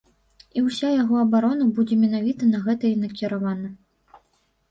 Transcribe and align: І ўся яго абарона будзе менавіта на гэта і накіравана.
І 0.59 0.61
ўся 0.67 0.87
яго 1.01 1.15
абарона 1.23 1.67
будзе 1.79 1.95
менавіта 2.05 2.43
на 2.53 2.61
гэта 2.65 2.83
і 2.91 2.93
накіравана. 3.03 3.69